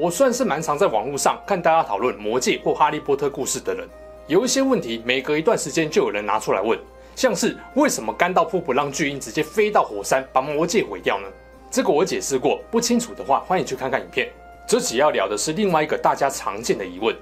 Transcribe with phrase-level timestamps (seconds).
[0.00, 3.84] 我算是蛮常在网络上看大家讨论魔戒或哈利波特故事的人，
[4.28, 6.78] 有一些问题每隔一段时间就有人拿出来问，
[7.16, 11.26] 像是为什么甘道夫不让巨鹰直接飞到火山把魔戒毁掉呢？
[11.68, 14.28] 这个我解释过，不清楚的话欢迎去看看影片。
[14.68, 17.12] 这集要聊的是另外一个大家常见的疑问：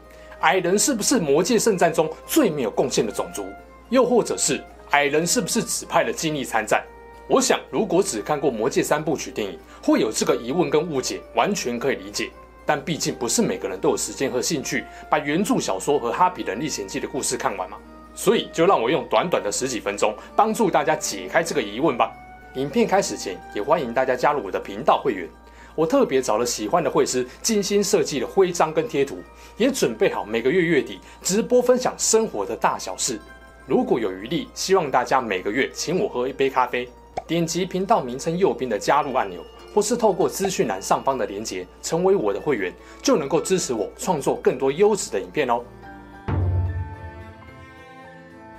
[0.41, 3.47] 矮人是不是魔界圣战中最没有贡献的种族？
[3.89, 6.85] 又或者是矮人是不是只派了精力参战？
[7.27, 12.29] 我想，如果只看过《魔戒》三部曲电影，会有这个疑问跟误解，完全可以理解。
[12.67, 17.79] 但毕竟不是每个人都有时间和兴趣把原著小说和《哈比人历险记》的故事看完嘛，
[18.15, 22.13] 所以就让我用短短的十几分钟帮助大家解开这个疑问吧。
[22.57, 25.29] 影片开始前，也欢迎大家加入我的频道会员。
[25.75, 29.19] 我特别找了喜欢的绘师，精心设计了徽章跟贴图，
[29.59, 33.21] 也准备好每个月月底直播分享生活的大小事。
[33.67, 36.89] 如果有余力，希望大家每个月请我喝一杯咖啡。
[37.27, 39.45] 点击频道名称右边的加入按钮，
[39.77, 45.63] 或是透过资讯栏上方的连接成为我的会员，就能够支持我创作更多优质的影片哦。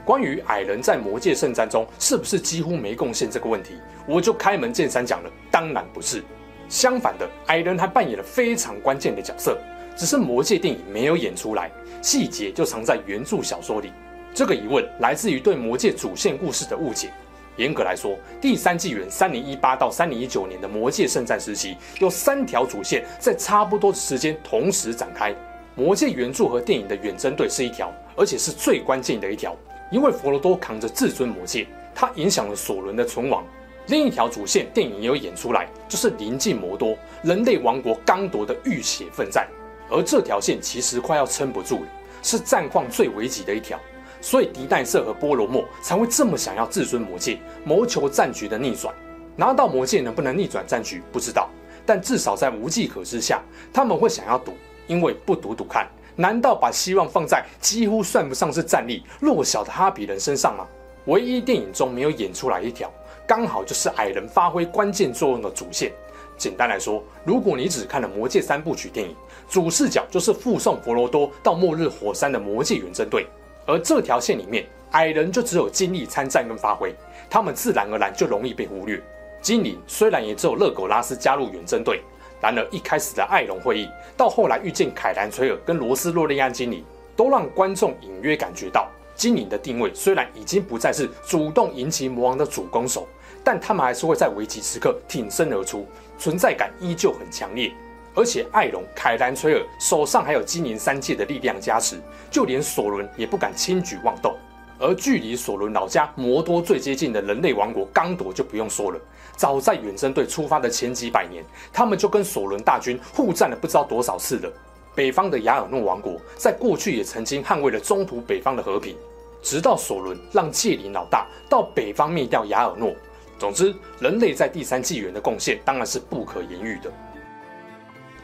[0.06, 6.24] 关于矮人在魔界圣战中是不是几乎没贡献这个问题，我就开门见山讲了，当然不是。
[6.70, 9.58] 相反的，矮人还扮演了非常关键的角色，
[9.96, 13.92] 只是魔界电影没有演出来，细节就藏在原著小说里。
[14.36, 17.12] 这个疑问来自于对魔界主线故事的误解。
[17.58, 25.36] 严格来说，第三纪元三零一八到三零一九年的魔戒圣战时期，有三条主线在差不多的时间同时展开。
[25.76, 29.56] 魔戒原著和电影的远征队是一条，而且是最关键的一条，
[29.92, 33.44] 因为佛罗多扛着至尊魔戒，它影响了索伦的存亡。
[33.88, 39.48] 另一条主线电影也有演出来，就是临近魔多，人类王国刚夺的浴血奋战，
[39.90, 41.88] 而这条线其实快要撑不住了，
[42.22, 43.80] 是战况最危急的一条。
[44.20, 48.94] 所以，狄奈瑟和波罗莫才会这么想要至尊魔戒，谋求战局的逆转。
[49.36, 51.50] 拿到魔戒能不能逆转战局，不知道。
[51.86, 53.42] 但至少在无计可施下，
[53.72, 54.54] 他们会想要赌，
[54.88, 60.68] 因为不赌赌看，难道把希望放在几乎算不上是战力弱小的哈比人身上吗？
[61.06, 62.92] 唯一电影中没有演出来一条，
[63.26, 65.94] 刚好就是矮人发挥关键作用的主线。
[66.38, 69.16] 简单来说，如果你只看了魔戒三部曲电影，
[69.48, 73.26] 主视角就是护送佛罗多到末日火山的魔戒远征队。
[73.68, 76.96] 而这条线里面，矮人就只有精力参战跟发挥，
[77.30, 79.00] 他们自然而然就容易被忽略。
[79.42, 82.02] 精灵虽然也只有勒狗拉斯加入远征队，
[82.42, 86.84] 然而一开始的艾隆会议，到后来遇见凯兰崔尔跟罗斯洛利安精灵，
[87.16, 93.06] 都让观众隐约感觉到，精灵的定位虽然已经不再是主动迎击魔王的主攻手，
[93.44, 95.86] 但他们还是会在危急时刻挺身而出，
[96.18, 97.72] 存在感依旧很强烈。
[98.18, 102.02] 而且艾隆、凯兰崔尔手上还有精灵三界的力量加持，
[102.32, 104.36] 就连索伦也不敢轻举妄动。
[104.80, 109.00] 而距离索伦老家摩多最接近的人类王国刚铎就不用说了，
[109.36, 114.52] 早在远征队出发的前几百年，他们就跟索伦大军互战了不知道多少次了。
[114.96, 118.96] 北方的雅尔诺王国在过去也曾经捍卫了中土北方的和平，
[119.44, 122.96] 直到索伦让戒灵老大到北方灭掉雅尔诺。
[123.38, 126.92] 总之，人类在第三纪元的贡献当然是不可言喻的。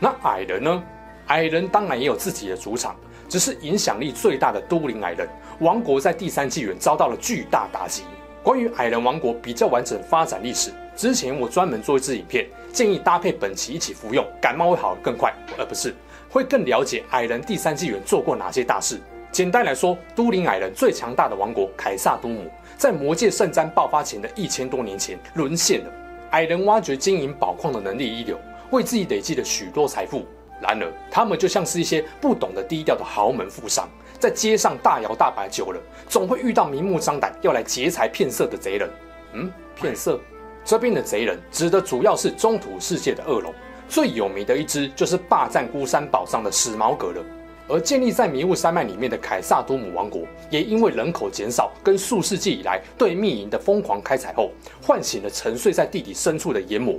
[0.03, 0.83] 那矮人呢？
[1.27, 2.93] 矮人当然也有自己的主场，
[3.29, 5.25] 只是影响力最大的都灵矮人
[5.59, 8.03] 王国在第三纪元遭到了巨大打击。
[8.43, 15.95] 关于矮人王国比较完整发展历史，之前我专门做一支影片，建议搭配本期一起服用，感冒会好得更快，而不是
[16.29, 18.99] 会更了解矮人第三纪元做过哪些大事。
[19.31, 25.89] 简单来说，都灵矮人最强大的王国凯撒都姆，在魔戒圣战爆发前的一千多年前沦陷了。
[26.31, 28.37] 矮人挖掘金银宝矿的能力一流。
[28.73, 30.25] 为自己累积了许多财富，
[30.59, 33.87] 然而他们就像是一些不懂得低调的豪门富商，
[34.19, 38.89] 在街上大摇大摆久了，总会遇到明目张胆要来劫财骗色的贼人。
[39.33, 40.19] 嗯，骗色？
[40.65, 43.53] 这边的贼人指的主要是中土世界的恶龙，
[43.87, 47.23] 最有名的一只就是霸占孤山宝藏的史矛革了。
[47.67, 54.51] 而建立在迷雾山脉里面的凯撒都姆王国，也因为人口减少跟数世纪以来对秘银的疯狂开采后，
[54.81, 56.95] 唤醒了沉睡在地底深处的炎魔。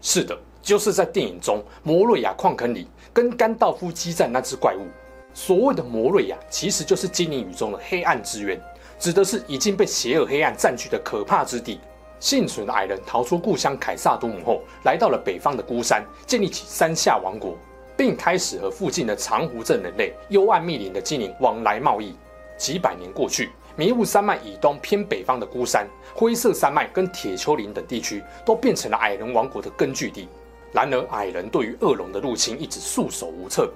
[0.00, 0.36] 是的。
[0.62, 4.86] 就是在电影中，摩瑞亚矿坑里跟甘道夫激战那只怪物。
[5.34, 8.60] 所谓的摩瑞亚，其实就是精灵语中的黑暗之渊，
[8.98, 11.80] 指的是已经被邪恶黑暗占据的可怕之地。
[12.20, 17.56] 幸存的矮人逃出故乡凯萨都姆后，来到了北方的孤山，建立起山下王国。
[17.96, 22.14] 并开始和附近的长湖镇人类、幽暗密林的精灵往来贸易。
[22.56, 25.84] 几百年过去，迷雾山脉以东偏北方的孤山、
[26.14, 30.28] 灰色山脉跟铁丘陵等地区都变成了矮人王国的根据地。
[30.72, 33.70] 然而，矮人对于恶龙的入侵一直束手无策。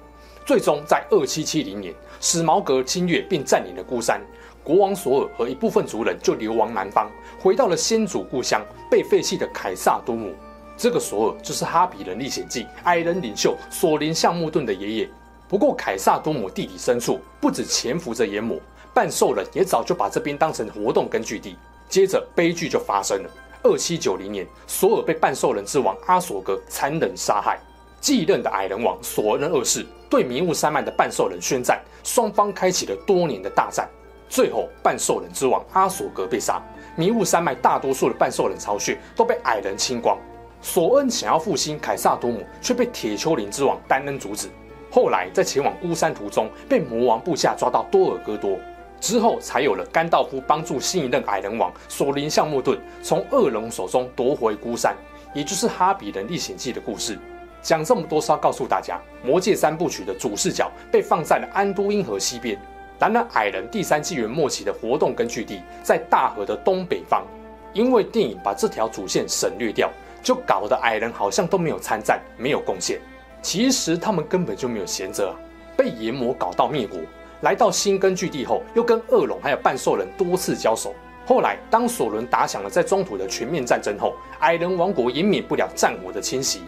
[0.44, 4.20] 最终，在二七七零年，史矛革侵略并占领了孤山，
[4.64, 7.10] 国王索尔和一部分族人就流亡南方，
[7.40, 8.60] 回到了先祖故乡
[8.90, 10.34] 被废弃的凯撒都姆。
[10.76, 15.10] 这个索尔就是《哈比人历险记》矮人领袖索林橡木盾的爷爷。
[15.48, 18.58] 不过，凯撒都姆地底深处不止潜伏着炎魔，
[18.92, 21.56] 半兽人也早就把这边当成活动根据地。
[21.88, 23.30] 接着，悲剧就发生了。
[23.64, 27.58] 二七九零年，索尔被半兽人之王阿索格残忍杀害。
[28.00, 33.88] 继任的矮人王索恩二世对迷雾山脉的半兽人宣战，双方开启了多年的大战。
[34.28, 36.60] 最后，半兽人之王阿索格被杀，
[36.96, 40.18] 迷雾山脉大多数的半兽人巢穴都被矮人清光。
[40.60, 44.48] 索恩想要复兴凯撒都姆，却被铁丘陵之王丹恩阻止。
[44.90, 48.58] 后来，在前往孤山途中，被魔王部下抓到多尔戈多。
[49.02, 54.94] 之后，才有了甘道夫帮助新一任矮人王索林橡木盾从恶龙手中夺回孤山，
[55.34, 57.18] 也就是《哈比人历险记》的故事。
[57.60, 58.96] 讲这么多是要告诉大家，
[59.26, 62.56] 《魔戒三部曲》的主视角被放在了安都因河西边。
[63.00, 67.26] 然而，矮人第三纪元末期的活动根据地在大河的东北方。
[67.72, 69.90] 因为电影把这条主线省略掉，
[70.22, 73.00] 就搞得矮人好像都没有参战，没有贡献。
[73.40, 75.34] 其实他们根本就没有闲着，
[75.76, 77.00] 被炎魔搞到灭国，
[77.42, 80.94] 来到新根据地后，又跟恶龙还有半兽人多次交手。
[81.26, 86.62] 后来，当索伦打响了在中土的全面战争后，矮人王国也免不了战火的侵袭。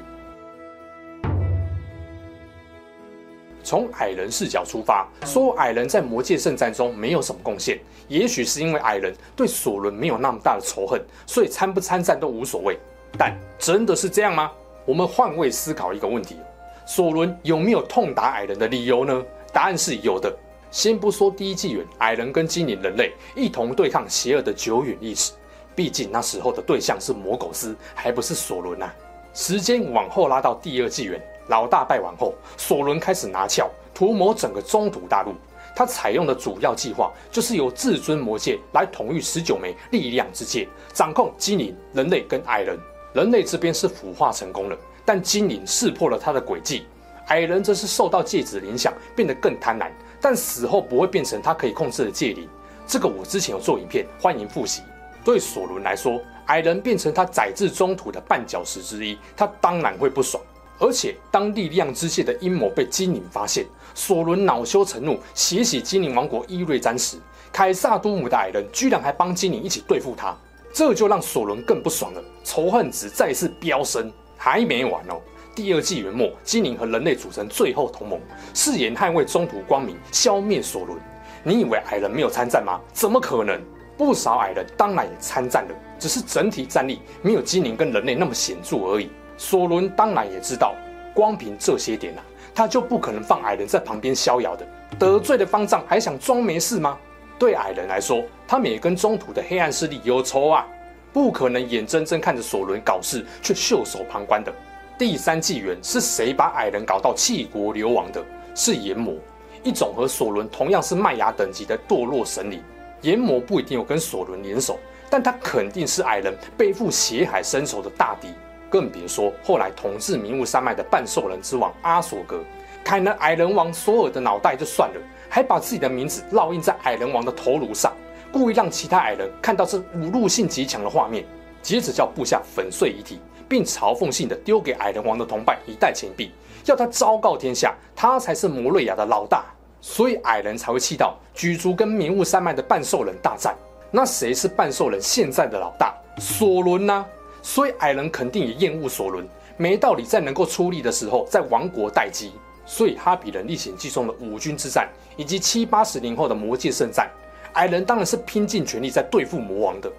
[3.62, 7.79] 从矮人视角出发，说矮人在魔界圣战中没有什么贡献，
[8.09, 12.76] 也许是因为矮人对索伦没有那么大的仇恨，所以参不参战都无所谓。
[13.17, 14.50] 但真的是这样吗？
[14.85, 16.37] 我们换位思考一个问题：
[16.85, 19.23] 索伦有没有痛打矮人的理由呢？
[19.53, 20.37] 答案是有的。
[20.75, 25.31] 先不说第一纪元矮人跟精灵人类一同对抗邪恶的久远历史，
[25.73, 28.93] 毕竟那时候的对象是魔苟斯，还不是索伦啊。
[29.32, 31.23] 时间往后拉到第二纪元。
[31.47, 35.32] 老大败亡后，索伦开始拿翘，图谋整个中土大陆。
[35.76, 42.76] 他采用的主要计划就是由至尊魔戒来统御十九枚力量之戒，掌控精灵、人类跟矮人。
[43.12, 46.85] 人类这边是腐化成功了，但精灵识破了他的诡计。
[47.29, 49.88] 矮人则是受到戒指影响，变得更贪婪，
[50.25, 52.49] 但死后不会变成他可以控制的戒灵。
[52.87, 54.81] 这个我之前有做影片，欢迎复习。
[55.23, 60.43] 对索伦来说，矮人变成他宰制中土的绊脚石之一，他当然会不爽。
[60.79, 67.19] 而且，当力量之戒的阴谋被精灵发现，索伦恼羞成怒，血洗精灵王国伊瑞詹时，
[67.53, 70.35] 凯撒都姆的矮人居然还帮精灵一起对付他，
[70.73, 74.11] 这就让索伦更不爽了，仇恨值再次飙升。
[74.38, 75.21] 还没完哦！
[75.55, 78.21] 第二纪元末，精灵和人类组成最后同盟，
[78.53, 80.99] 誓言捍卫中土光明，消灭索伦。
[81.45, 82.81] 你以为矮人没有参战吗？
[82.93, 83.61] 怎么可能？
[83.97, 89.09] 不少矮人当然也参战了，只是整体战力没有精灵跟人类那么显著而已。
[89.37, 90.75] 索伦当然也知道，
[91.15, 92.23] 光凭这些点啊，
[92.53, 94.67] 他就不可能放矮人在旁边逍遥的。
[94.99, 96.99] 得罪了方丈，还想装没事吗？
[97.39, 100.67] 对矮人来说，他们也跟中土的黑暗势力有仇啊，
[101.12, 104.53] 不可能眼睁睁看着索伦搞事却袖手旁观的。
[104.96, 108.25] 第三纪元是谁把矮人搞到弃国流亡的？
[108.55, 109.17] 是炎魔，
[109.64, 112.62] 一种和索伦同样是麦雅等级的堕落神灵。
[113.00, 114.78] 炎魔不一定有跟索伦联手，
[115.11, 118.28] 但他肯定是矮人背负血海深仇的大敌。
[118.71, 122.40] 更别说后来统治迷雾山脉的半兽人之王阿索格，
[122.85, 127.92] 砍了矮人王索尔的脑袋就算了，还把自己的名字烙印在矮人王的头颅上，
[128.30, 131.25] 故意让其他矮人看到这侮辱性极强的画面。
[131.62, 136.31] 接着叫部下粉碎遗体，并嘲讽性的丢给矮人王的同伴一袋钱币，
[136.65, 139.45] 要他昭告天下，他才是摩瑞亚的老大。
[139.81, 143.55] 所以矮人才会气到举足跟迷雾山脉的半兽人大战。
[143.91, 145.95] 那谁是半兽人现在的老大？
[146.19, 147.05] 索伦呢、
[147.43, 152.33] 所以矮人肯定也厌恶索伦，没道理在能够出力的时候在亡国待机。
[152.65, 157.11] 所以哈比人历险记中的五军之战，以及七八十年后的魔界圣战，
[157.53, 159.93] 矮人当然是拼尽全力在对付魔王的。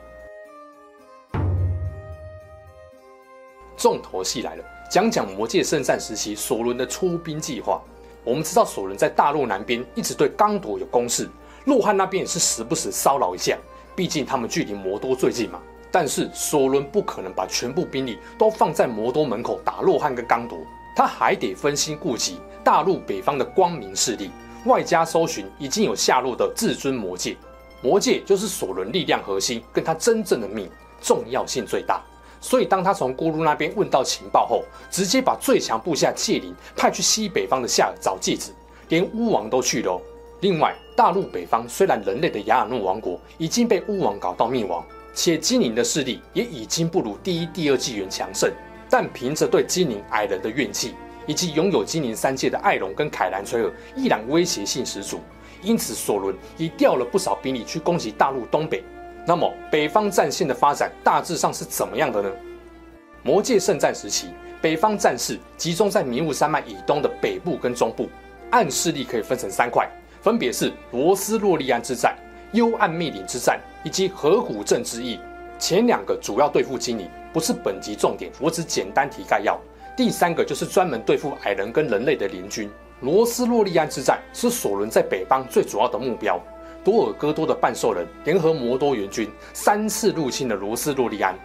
[3.86, 7.80] 重头戏来了，讲讲魔界圣战时期索伦的出兵计划。
[8.24, 11.30] 我们知道索伦在大陆南边一直对刚铎有攻势，
[11.66, 13.56] 洛汗那边也是时不时骚扰一下，
[13.96, 15.62] 毕竟他们距离魔多最近嘛。
[15.92, 20.58] 但是索伦不可能把全部兵力都放在魔多门口打洛汗跟刚铎，
[20.96, 24.32] 他还得分心顾及大陆北方的光明势力，
[24.66, 27.38] 外加搜寻已经有下落的至尊魔戒。
[27.84, 30.68] 魔戒就是索伦力量核心跟他真正的命，
[31.00, 32.04] 重要性最大。
[32.46, 38.52] 所以当他从咕噜那边问到情报后，直接把最强部下戒灵派去西北方的夏尔找戒指，
[38.90, 40.02] 连巫王都去了哦。
[40.42, 48.54] 另外，大陆北方虽然人类的雅尔诺王国已经被巫王搞到灭亡，且精灵的势力也已经不如第一、第二纪元强盛，
[48.92, 50.94] 但凭着对精灵矮人的怨气，
[51.26, 55.20] 以及拥有精灵三界的艾隆跟凯兰崔尔依然威胁性十足，
[55.64, 58.84] 因此索伦已调了不少兵力去攻击大陆东北。
[59.28, 62.30] 那么，北方战线的发展大致上是怎么样的呢？
[63.24, 64.28] 魔界圣战时期，
[64.62, 68.08] 北方战事集中在迷雾山脉以东的北部跟中部，
[68.52, 69.90] 暗势力可以分成三块。
[70.22, 72.16] 分别是罗斯洛利安之战、
[72.52, 75.20] 幽暗密林之战以及河谷镇之役。
[75.58, 79.60] 前两个主要对付精灵，不是本集重点，我只简单提概要。
[79.98, 82.70] 第三个就是专门对付矮人跟人类的联军。
[83.02, 86.40] 罗斯洛利安之战是索伦在北方最主要的目标。
[86.86, 91.36] 多尔戈多的半兽人联合摩多援军三次入侵了罗斯洛利安，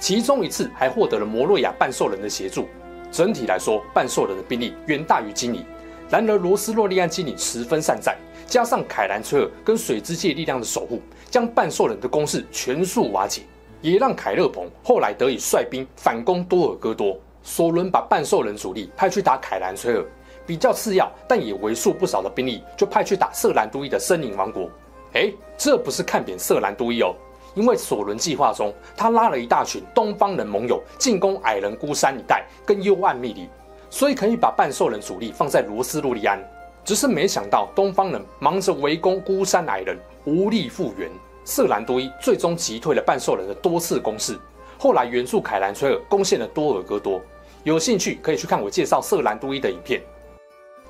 [0.00, 2.68] 其中一次还获得了摩洛亚半兽人的协助。
[3.12, 5.64] 整体来说，半兽人的兵力远大于精灵。
[6.10, 8.16] 然而，罗斯洛利安精灵十分善战。
[8.44, 11.00] 加上凯兰崔尔跟水之界力量的守护，
[11.30, 13.42] 将半兽人的攻势全数瓦解，
[13.80, 17.16] 也让凯勒鹏后来得以率兵反攻多尔戈多。
[17.44, 20.04] 索伦把半兽人主力派去打凯兰崔尔，
[20.44, 24.68] 比较次要但也为数不少的兵力就派去打瑟兰都伊的森林王国。
[25.14, 27.14] 哎，这不是看扁瑟兰都伊哦，
[27.54, 33.48] 因为索伦计划中他拉了一大群东方人盟友进攻矮人孤山一带跟幽暗密林，
[33.90, 36.38] 所以可以把半兽人主力放在罗斯洛利安。
[36.84, 41.10] 只是没想到，东方人忙着围攻孤山矮人，无力复原。
[41.44, 44.38] 瑟兰都伊最终击退了半兽人的多次攻势，
[44.78, 47.20] 后来援助凯兰崔尔攻陷了多尔戈多。
[47.64, 50.00] 有兴趣可以去看我介绍瑟兰都伊的影片。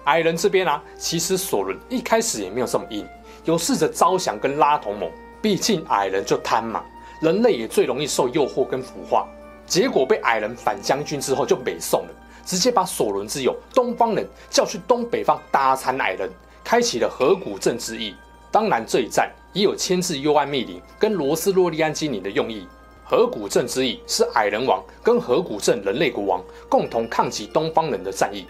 [0.05, 3.07] 矮人这边啊，其实索伦一开始也没有这么硬，
[3.49, 5.11] 有试着招降跟拉同盟。
[5.40, 6.85] 毕竟矮人就贪嘛，
[7.23, 9.26] 人类也最容易受诱惑跟腐化。
[9.67, 12.09] 结果被矮人反将军之后就北宋了。
[12.45, 16.31] 直接把索伦之友东方人叫去东北方打残矮人，
[16.62, 18.14] 开启了河谷镇之役。
[18.50, 22.69] 当然，这一战也有牵制幽暗密林跟罗斯洛利安精灵的用意。
[23.02, 28.47] 河谷镇之役是矮人王跟河谷镇人类国王共同抗击东方人的战役。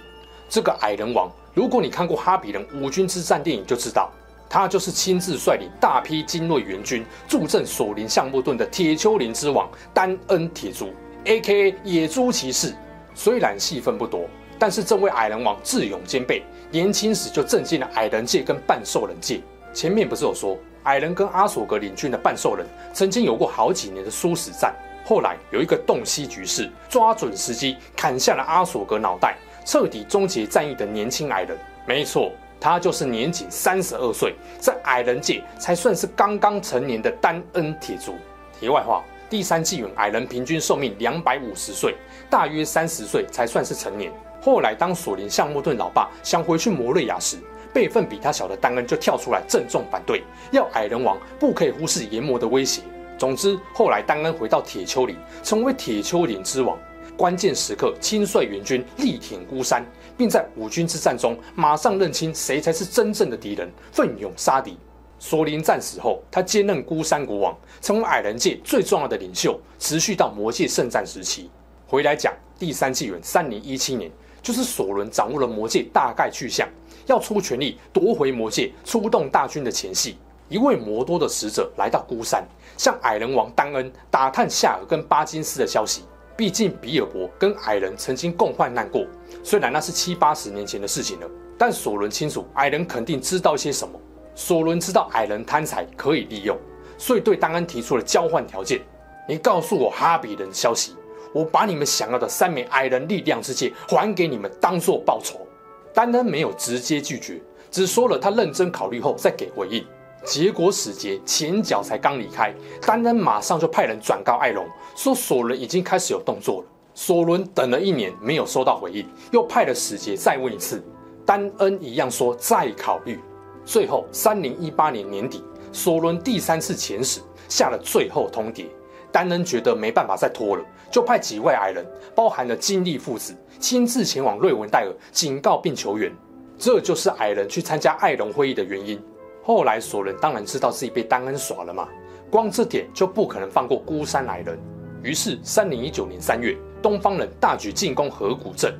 [0.49, 4.11] 这个矮人王，如果你看过哈比人五军之战电影，就知道
[4.49, 10.93] 他就是亲自率领大批精锐援军助阵索林橡木盾的铁丘陵之王丹恩铁足
[11.25, 11.75] （A.K.A.
[11.85, 12.75] 野猪骑士）。
[13.15, 14.29] 虽然戏份不多，
[14.59, 19.41] 但是这位矮人王智勇兼备，年轻时就震惊了矮人界跟半兽人界。
[19.75, 24.75] 前面不是有说，矮人跟阿索格领军的半兽人曾经有过好几年的殊死战，
[25.05, 29.37] 后来有一个洞悉局势，抓准时机砍下了阿索格脑袋，
[29.67, 31.59] 彻底终结战役的年轻矮人。
[31.87, 38.15] 没错，他就是年仅三十二岁，在矮人界才算是刚刚成年的丹恩铁足。
[38.59, 39.03] 题外话。
[39.31, 41.95] 第三纪元矮人平均寿命两百五十岁，
[42.31, 44.11] 大约三十岁才算是成年。
[44.41, 47.37] 后来当索林橡木盾老爸想回去摩瑞亚时，
[47.71, 52.81] 辈分比他小的丹恩就跳出来郑重反对，要矮人王不可以忽视炎魔的威胁。
[53.19, 56.79] 总之，后来丹恩回到铁丘陵，成为铁丘陵之王，
[57.19, 59.85] 关键时刻亲率援军力挺孤山，
[60.17, 64.79] 并在五军之战中马上认清谁才是真正的敌人，奋勇杀敌。
[65.19, 71.51] 索林战死后，他兼任孤山国王，成为矮人界最重要的领袖，持续到魔界圣战时期。
[71.89, 74.09] 回来讲第三纪元三零一七年，
[74.41, 76.69] 就是索伦掌握了魔界大概去向，
[77.07, 80.17] 要出全力夺回魔界，出动大军的前夕，
[80.49, 82.47] 一位魔多的使者来到孤山，
[82.77, 86.05] 向矮人王丹恩打探夏尔跟巴金斯的消息。
[86.39, 89.05] 毕竟比尔博跟矮人曾经共患难过，
[89.43, 91.29] 虽然那是七八十年前的事情了，
[91.59, 94.01] 但索伦清楚矮人肯定知道些什么。
[94.37, 96.57] 索伦知道矮人贪财可以利用，
[96.97, 98.81] 所以对丹恩提出了交换条件：
[99.29, 100.95] 你告诉我哈比人的消息，
[101.33, 105.45] 我把你们想要的三枚矮人力量之戒还给你们，当做报酬。
[105.93, 109.85] 丹恩没有直接拒绝，只说了他认真考虑后再给回应。
[110.25, 116.69] 结果使节前脚才刚离开，丹恩马上就派人转告艾隆，说索伦已经开始有动作了。
[116.95, 120.85] 索伦等了一年没有收到回应，又派了使节再问一次，
[121.25, 123.19] 丹恩一样说再考虑。
[123.65, 128.67] 最后，三零一八年年底，索伦第三次遣使下了最后通牒。
[129.13, 136.13] 丹恩觉得没办法再拖了，就派几位矮人，包含了金利父子，亲自前往瑞文戴尔警告并求援。
[136.59, 139.01] 这就是矮人去参加艾隆会议的原因。
[139.49, 141.89] 后来，索伦当然知道自己被丹恩耍了嘛，
[142.31, 144.59] 光这点就不可能放过孤山矮人。
[145.03, 148.79] 于是，三零一九年三月，东方人大举进攻河谷镇。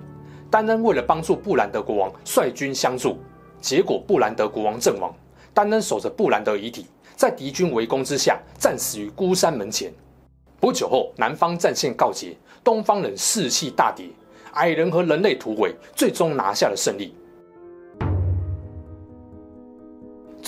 [0.51, 3.17] 丹恩为了帮助布兰德国王，率军相助。
[3.63, 5.11] 结果布兰德国王阵亡，
[5.55, 6.85] 丹恩守着布兰德遗体，
[7.17, 9.91] 在敌军围攻之下战死于孤山门前。
[10.61, 14.11] 不久后，南方战线告捷，东方人士气大跌，
[14.53, 17.15] 矮人和人类突围，最终拿下了胜利。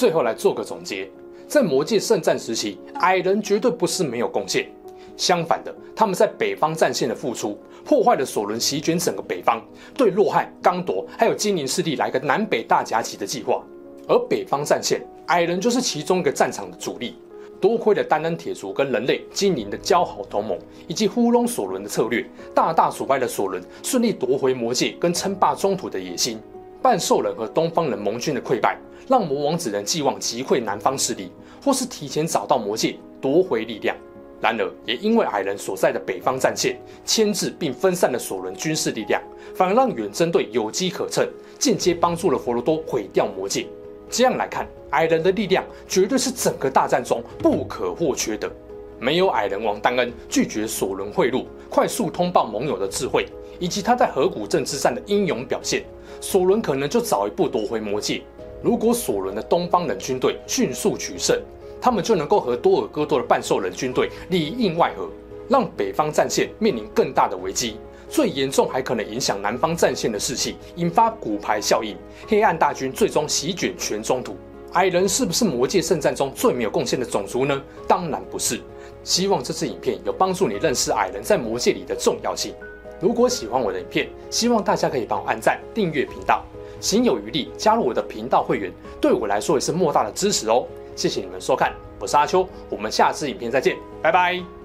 [0.00, 1.10] 最后来做个总结，
[1.46, 4.66] 在魔界圣战时期，矮人绝对不是没有贡献。
[5.14, 13.62] 相反的，他们在北方战线的付出，破坏了索伦席卷整个北方，对洛汗、刚铎还有精灵势力来个南北大夹击的计划。
[14.08, 17.16] 而北方战线，矮人就是其中一个战场的主力。
[17.60, 26.40] 多亏了丹恩铁族跟人类、精灵的交好同盟，以及糊弄索伦的策略，大大阻碍了索伦顺利夺回魔界跟称霸中土的野心。
[26.82, 31.30] 半兽人和东方人盟军的溃败，让魔王只能寄望击溃南方势力，
[31.62, 33.94] 或是提前找到魔界夺回力量。
[34.40, 39.22] 然而，也因为矮人所在的北方战线牵制并分散了索伦军事力量，
[39.54, 43.66] 反而让远征队有机可乘，间接帮助了佛罗多毁掉魔界。
[44.08, 48.50] 这样来看，矮人的力量绝对是整个大战中不可或缺的。
[48.98, 53.26] 没有矮人王丹恩拒绝索伦贿赂、快速通报盟友的智慧，
[53.60, 55.84] 以及他在河谷镇之战的英勇表现，
[56.20, 58.20] 索伦可能就早一步夺回魔界。
[58.62, 61.40] 如果索伦的东方人军队迅速取胜，
[61.80, 65.08] 他们就能够和多尔戈多的半兽人军队里应外合，
[65.48, 67.76] 让北方战线面临更大的危机。
[68.08, 74.36] 最严重还可能影响南方战线的士气，引发骨牌效应，黑暗大军最终席卷全中土。
[74.72, 77.62] 矮人是不是魔界圣战中最没有贡献的种族呢？
[77.86, 78.60] 当然不是。
[79.02, 82.52] 希望这次影片有帮助你认识矮人在魔界里的重要性。
[83.00, 86.44] 如果喜欢我的影片，希望大家可以帮我按赞、订阅频道，
[86.80, 90.66] 行有余力加入我的频道会员，对我来说也是莫大的支持哦。
[90.94, 94.59] 谢谢你们收看，我是阿秋，我们下次影片再见，拜拜。